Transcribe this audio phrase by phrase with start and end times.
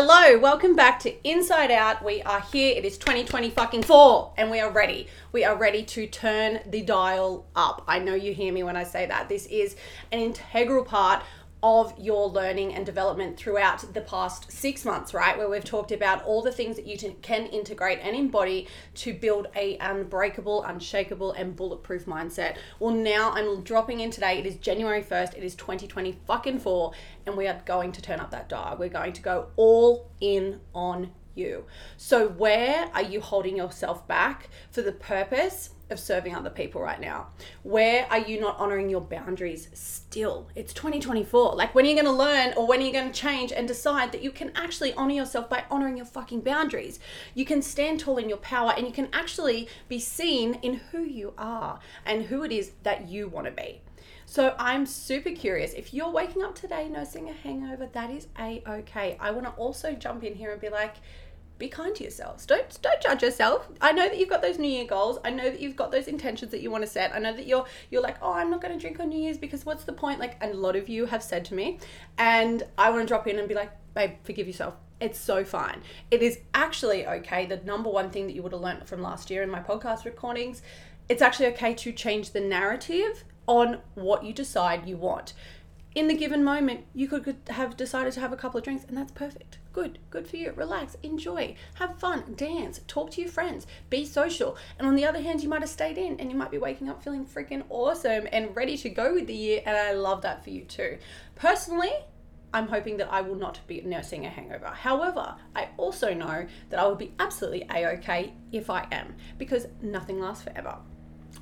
[0.00, 2.04] Hello, welcome back to Inside Out.
[2.04, 2.72] We are here.
[2.76, 5.08] It is 2020 fucking four, and we are ready.
[5.32, 7.82] We are ready to turn the dial up.
[7.88, 9.28] I know you hear me when I say that.
[9.28, 9.74] This is
[10.12, 11.24] an integral part
[11.62, 15.36] of your learning and development throughout the past six months, right?
[15.36, 19.48] Where we've talked about all the things that you can integrate and embody to build
[19.56, 22.56] a unbreakable, unshakable, and bulletproof mindset.
[22.78, 24.38] Well, now I'm dropping in today.
[24.38, 25.36] It is January 1st.
[25.36, 26.92] It is 2020 fucking four,
[27.26, 28.76] and we are going to turn up that dial.
[28.78, 31.64] We're going to go all in on you.
[31.96, 37.00] So, where are you holding yourself back for the purpose of serving other people right
[37.00, 37.28] now?
[37.62, 40.48] Where are you not honoring your boundaries still?
[40.54, 41.54] It's 2024.
[41.54, 43.66] Like, when are you going to learn or when are you going to change and
[43.66, 46.98] decide that you can actually honor yourself by honoring your fucking boundaries?
[47.34, 51.02] You can stand tall in your power and you can actually be seen in who
[51.02, 53.80] you are and who it is that you want to be.
[54.30, 55.72] So I'm super curious.
[55.72, 59.16] If you're waking up today nursing a hangover, that is a okay.
[59.18, 60.96] I want to also jump in here and be like,
[61.58, 62.46] be kind to yourselves.
[62.46, 63.68] Don't don't judge yourself.
[63.80, 65.18] I know that you've got those New Year goals.
[65.24, 67.14] I know that you've got those intentions that you want to set.
[67.14, 69.38] I know that you're you're like, oh, I'm not going to drink on New Year's
[69.38, 70.20] because what's the point?
[70.20, 71.78] Like, a lot of you have said to me,
[72.16, 74.74] and I want to drop in and be like, babe, forgive yourself.
[75.00, 75.82] It's so fine.
[76.10, 77.46] It is actually okay.
[77.46, 80.04] The number one thing that you would have learned from last year in my podcast
[80.04, 80.62] recordings,
[81.08, 85.32] it's actually okay to change the narrative on what you decide you want
[85.94, 88.96] in the given moment, you could have decided to have a couple of drinks, and
[88.96, 89.58] that's perfect.
[89.72, 90.52] Good, good for you.
[90.54, 94.56] Relax, enjoy, have fun, dance, talk to your friends, be social.
[94.78, 96.88] And on the other hand, you might have stayed in and you might be waking
[96.88, 99.62] up feeling freaking awesome and ready to go with the year.
[99.64, 100.98] And I love that for you too.
[101.36, 101.92] Personally,
[102.52, 104.66] I'm hoping that I will not be nursing a hangover.
[104.66, 109.66] However, I also know that I will be absolutely a okay if I am because
[109.82, 110.78] nothing lasts forever.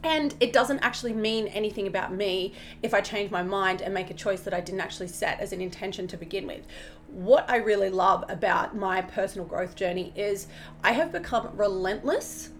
[0.03, 2.53] And it doesn't actually mean anything about me
[2.83, 5.53] if I change my mind and make a choice that I didn't actually set as
[5.53, 6.67] an intention to begin with.
[7.09, 10.49] What I really love about my personal growth journey is
[10.85, 12.51] I have become relentless,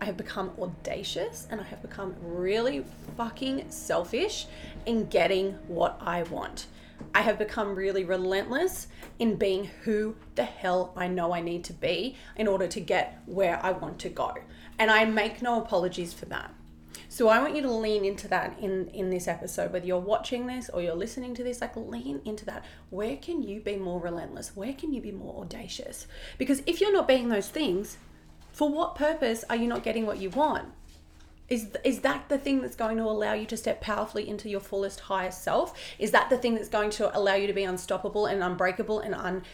[0.00, 2.84] I have become audacious, and I have become really
[3.16, 4.46] fucking selfish
[4.86, 6.66] in getting what I want.
[7.14, 8.88] I have become really relentless
[9.18, 13.20] in being who the hell I know I need to be in order to get
[13.26, 14.34] where I want to go.
[14.78, 16.52] And I make no apologies for that.
[17.14, 20.48] So I want you to lean into that in in this episode whether you're watching
[20.48, 22.64] this or you're listening to this like lean into that.
[22.90, 24.56] Where can you be more relentless?
[24.56, 26.08] Where can you be more audacious?
[26.38, 27.98] Because if you're not being those things,
[28.50, 30.70] for what purpose are you not getting what you want?
[31.48, 34.58] Is, is that the thing that's going to allow you to step powerfully into your
[34.58, 35.72] fullest, highest self?
[36.00, 39.14] Is that the thing that's going to allow you to be unstoppable and unbreakable and
[39.14, 39.44] un,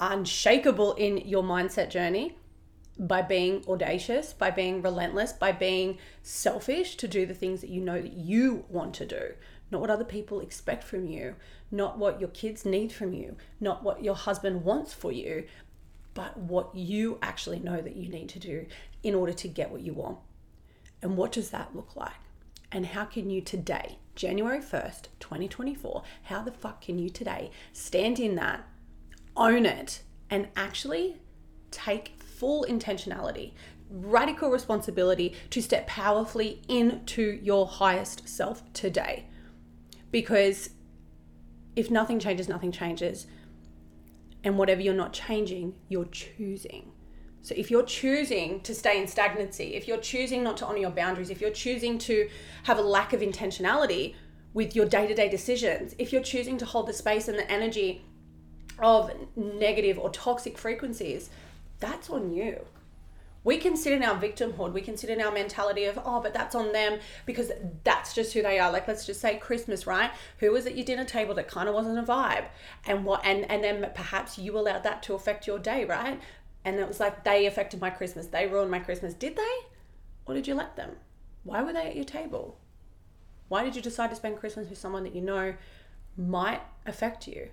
[0.00, 2.34] unshakable in your mindset journey?
[2.98, 7.80] By being audacious, by being relentless, by being selfish to do the things that you
[7.80, 9.34] know that you want to do,
[9.70, 11.34] not what other people expect from you,
[11.70, 15.44] not what your kids need from you, not what your husband wants for you,
[16.14, 18.66] but what you actually know that you need to do
[19.02, 20.18] in order to get what you want.
[21.02, 22.12] And what does that look like?
[22.70, 28.20] And how can you today, January 1st, 2024, how the fuck can you today stand
[28.20, 28.66] in that,
[29.36, 31.16] own it, and actually
[31.70, 33.52] take full intentionality,
[33.88, 39.24] radical responsibility to step powerfully into your highest self today.
[40.10, 40.68] Because
[41.74, 43.26] if nothing changes, nothing changes.
[44.44, 46.92] And whatever you're not changing, you're choosing.
[47.40, 50.90] So if you're choosing to stay in stagnancy, if you're choosing not to honor your
[50.90, 52.28] boundaries, if you're choosing to
[52.64, 54.16] have a lack of intentionality
[54.52, 57.50] with your day to day decisions, if you're choosing to hold the space and the
[57.50, 58.04] energy
[58.80, 61.30] of negative or toxic frequencies,
[61.84, 62.64] that's on you.
[63.44, 64.72] We can sit in our victimhood.
[64.72, 67.52] We can sit in our mentality of, oh, but that's on them because
[67.84, 68.72] that's just who they are.
[68.72, 70.10] Like, let's just say Christmas, right?
[70.38, 72.46] Who was at your dinner table that kind of wasn't a vibe,
[72.86, 76.18] and what, and and then perhaps you allowed that to affect your day, right?
[76.64, 78.28] And it was like they affected my Christmas.
[78.28, 79.12] They ruined my Christmas.
[79.12, 79.56] Did they,
[80.24, 80.92] or did you let them?
[81.42, 82.58] Why were they at your table?
[83.48, 85.54] Why did you decide to spend Christmas with someone that you know
[86.16, 87.50] might affect you?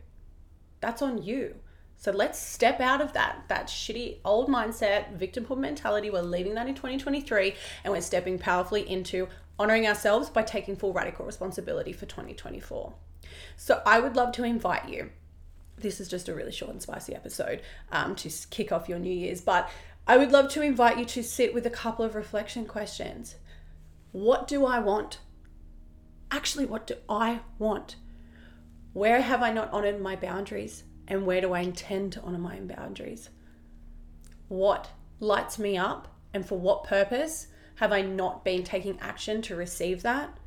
[0.80, 1.56] That's on you.
[2.02, 6.10] So let's step out of that that shitty old mindset, victimhood mentality.
[6.10, 7.54] We're leaving that in 2023
[7.84, 9.28] and we're stepping powerfully into
[9.60, 12.96] honoring ourselves by taking full radical responsibility for 2024.
[13.56, 15.12] So I would love to invite you.
[15.78, 17.62] This is just a really short and spicy episode
[17.92, 19.70] um, to kick off your New Year's, but
[20.08, 23.36] I would love to invite you to sit with a couple of reflection questions.
[24.12, 25.20] What do I want?
[26.32, 27.98] Actually, what do I want?
[28.94, 30.84] Where have I not honored my boundaries?
[31.12, 33.30] And where do I intend to honor my own boundaries?
[34.48, 39.56] What lights me up and for what purpose have I not been taking action to
[39.58, 40.38] receive that?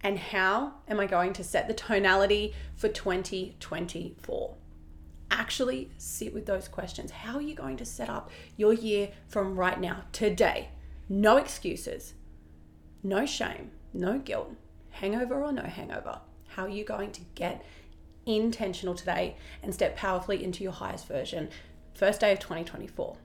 [0.00, 4.56] And how am I going to set the tonality for 2024?
[5.28, 7.10] actually sit with those questions.
[7.10, 10.68] How are you going to set up your year from right now, today?
[11.08, 12.14] No excuses,
[13.02, 14.54] no shame, no guilt,
[14.90, 16.20] hangover or no hangover.
[16.48, 17.64] How are you going to get
[18.26, 21.48] intentional today and step powerfully into your highest version?
[21.94, 23.16] First day of 2024.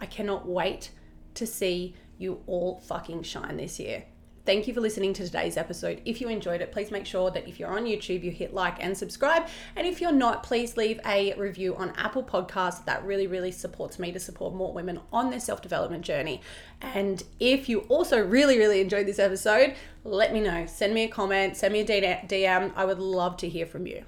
[0.00, 0.90] I cannot wait
[1.34, 4.04] to see you all fucking shine this year.
[4.46, 6.02] Thank you for listening to today's episode.
[6.04, 8.76] If you enjoyed it, please make sure that if you're on YouTube, you hit like
[8.78, 9.46] and subscribe.
[9.74, 12.84] And if you're not, please leave a review on Apple Podcasts.
[12.84, 16.42] That really, really supports me to support more women on their self development journey.
[16.82, 20.66] And if you also really, really enjoyed this episode, let me know.
[20.66, 22.72] Send me a comment, send me a DM.
[22.76, 24.04] I would love to hear from you.